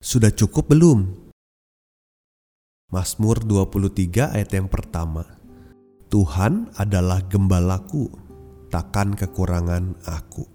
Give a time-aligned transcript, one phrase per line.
[0.00, 1.28] Sudah cukup belum?
[2.88, 5.28] Mazmur 23 ayat yang pertama.
[6.08, 8.08] Tuhan adalah gembalaku,
[8.72, 10.48] takkan kekurangan aku.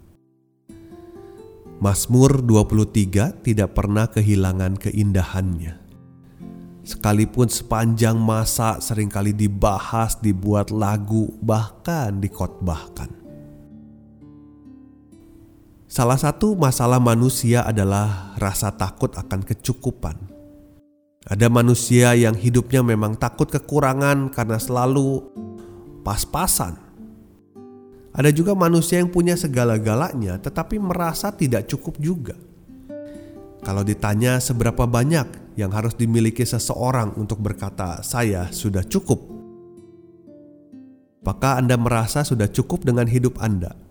[1.78, 5.78] Mazmur 23 tidak pernah kehilangan keindahannya.
[6.82, 13.25] Sekalipun sepanjang masa sering kali dibahas, dibuat lagu, bahkan dikotbahkan.
[15.86, 20.18] Salah satu masalah manusia adalah rasa takut akan kecukupan.
[21.30, 25.22] Ada manusia yang hidupnya memang takut kekurangan karena selalu
[26.02, 26.74] pas-pasan.
[28.10, 32.34] Ada juga manusia yang punya segala-galanya tetapi merasa tidak cukup juga.
[33.62, 39.22] Kalau ditanya seberapa banyak yang harus dimiliki seseorang untuk berkata, "Saya sudah cukup,"
[41.22, 43.85] apakah Anda merasa sudah cukup dengan hidup Anda?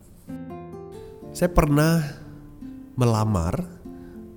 [1.36, 2.00] Saya pernah
[2.96, 3.60] melamar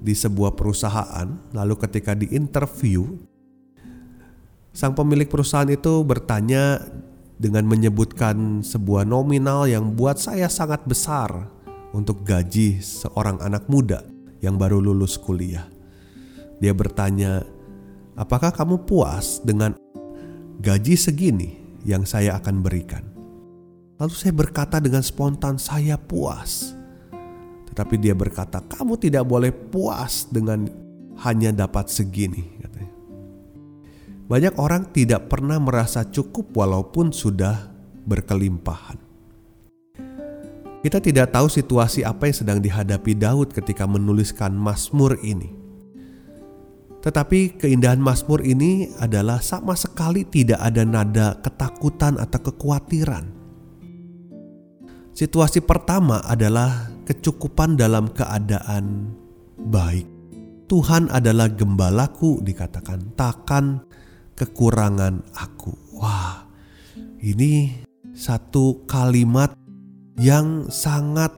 [0.03, 3.07] di sebuah perusahaan, lalu ketika di interview,
[4.75, 6.83] sang pemilik perusahaan itu bertanya
[7.39, 11.31] dengan menyebutkan sebuah nominal yang buat saya sangat besar
[11.95, 14.03] untuk gaji seorang anak muda
[14.43, 15.71] yang baru lulus kuliah.
[16.59, 17.47] Dia bertanya,
[18.19, 19.79] "Apakah kamu puas dengan
[20.59, 23.07] gaji segini yang saya akan berikan?"
[24.03, 26.78] Lalu saya berkata dengan spontan, "Saya puas."
[27.73, 30.69] Tapi dia berkata, "Kamu tidak boleh puas dengan
[31.25, 32.93] hanya dapat segini." Katanya.
[34.29, 37.73] Banyak orang tidak pernah merasa cukup walaupun sudah
[38.05, 39.01] berkelimpahan.
[40.79, 45.51] Kita tidak tahu situasi apa yang sedang dihadapi Daud ketika menuliskan Mazmur ini.
[47.03, 53.39] Tetapi keindahan Mazmur ini adalah sama sekali tidak ada nada ketakutan atau kekhawatiran
[55.19, 59.17] Situasi pertama adalah kecukupan dalam keadaan
[59.57, 60.05] baik.
[60.69, 63.81] Tuhan adalah gembalaku dikatakan takkan
[64.37, 65.73] kekurangan aku.
[65.97, 66.45] Wah,
[67.25, 67.73] ini
[68.13, 69.57] satu kalimat
[70.21, 71.33] yang sangat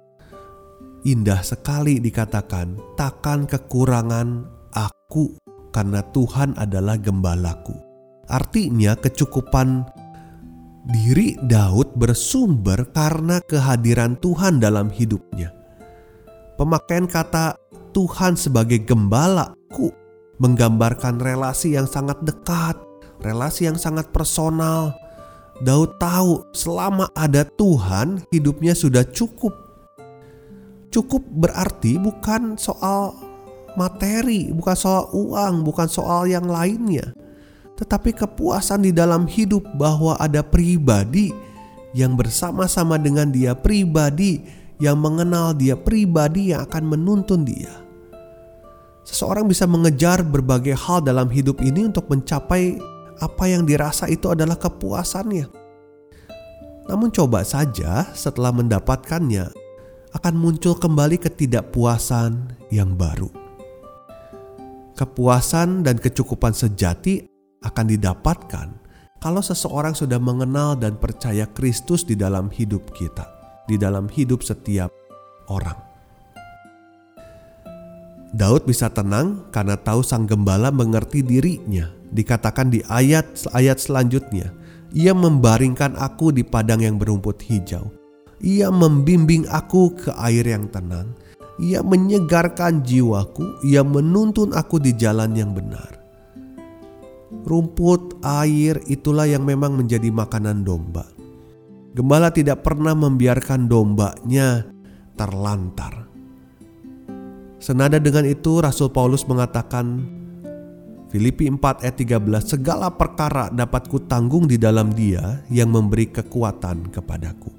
[1.07, 5.39] indah sekali dikatakan takkan kekurangan aku
[5.71, 7.79] karena Tuhan adalah gembalaku.
[8.27, 9.87] Artinya kecukupan
[10.91, 15.60] diri Daud bersumber karena kehadiran Tuhan dalam hidupnya.
[16.61, 17.57] Pemakaian kata
[17.97, 19.89] Tuhan sebagai gembalaku
[20.37, 22.77] menggambarkan relasi yang sangat dekat,
[23.25, 24.93] relasi yang sangat personal.
[25.65, 29.57] Daud tahu selama ada Tuhan, hidupnya sudah cukup.
[30.93, 33.17] Cukup berarti bukan soal
[33.81, 37.17] materi, bukan soal uang, bukan soal yang lainnya
[37.81, 41.33] tetapi kepuasan di dalam hidup bahwa ada pribadi
[41.97, 44.45] yang bersama-sama dengan dia, pribadi
[44.81, 47.71] yang mengenal dia, pribadi yang akan menuntun dia.
[49.05, 52.81] Seseorang bisa mengejar berbagai hal dalam hidup ini untuk mencapai
[53.21, 55.47] apa yang dirasa itu adalah kepuasannya.
[56.89, 59.53] Namun, coba saja setelah mendapatkannya,
[60.11, 63.31] akan muncul kembali ketidakpuasan yang baru.
[64.99, 67.25] Kepuasan dan kecukupan sejati
[67.63, 68.69] akan didapatkan
[69.21, 74.93] kalau seseorang sudah mengenal dan percaya Kristus di dalam hidup kita, di dalam hidup setiap
[75.49, 75.77] orang.
[78.31, 81.91] Daud bisa tenang karena tahu sang gembala mengerti dirinya.
[82.11, 84.55] Dikatakan di ayat-ayat selanjutnya,
[84.95, 87.91] ia membaringkan aku di padang yang berumput hijau.
[88.41, 91.15] Ia membimbing aku ke air yang tenang.
[91.61, 96.01] Ia menyegarkan jiwaku, ia menuntun aku di jalan yang benar
[97.47, 101.07] rumput, air itulah yang memang menjadi makanan domba.
[101.91, 104.63] Gembala tidak pernah membiarkan dombanya
[105.19, 106.07] terlantar.
[107.59, 110.01] Senada dengan itu Rasul Paulus mengatakan
[111.11, 117.51] Filipi 4 ayat 13 segala perkara dapat kutanggung di dalam dia yang memberi kekuatan kepadaku.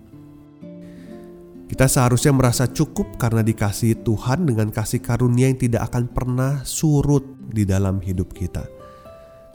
[1.68, 7.24] Kita seharusnya merasa cukup karena dikasihi Tuhan dengan kasih karunia yang tidak akan pernah surut
[7.52, 8.81] di dalam hidup kita.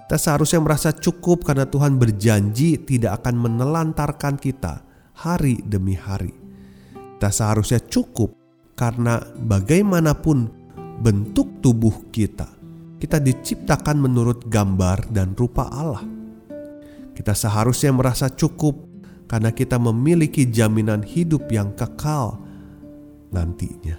[0.06, 4.86] Kita seharusnya merasa cukup karena Tuhan berjanji tidak akan menelantarkan kita
[5.18, 6.30] hari demi hari.
[6.94, 8.38] Kita seharusnya cukup
[8.78, 10.46] karena bagaimanapun
[11.02, 12.46] bentuk tubuh kita,
[13.02, 16.06] kita diciptakan menurut gambar dan rupa Allah.
[17.10, 18.86] Kita seharusnya merasa cukup
[19.26, 22.38] karena kita memiliki jaminan hidup yang kekal
[23.34, 23.98] nantinya.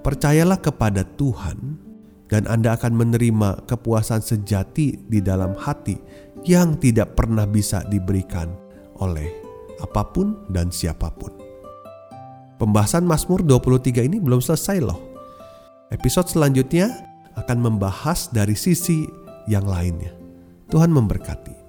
[0.00, 1.83] Percayalah kepada Tuhan
[2.34, 5.94] dan Anda akan menerima kepuasan sejati di dalam hati
[6.42, 8.50] yang tidak pernah bisa diberikan
[8.98, 9.30] oleh
[9.78, 11.30] apa pun dan siapa pun.
[12.58, 14.98] Pembahasan Mazmur 23 ini belum selesai loh.
[15.94, 16.90] Episode selanjutnya
[17.38, 19.06] akan membahas dari sisi
[19.46, 20.10] yang lainnya.
[20.74, 21.63] Tuhan memberkati.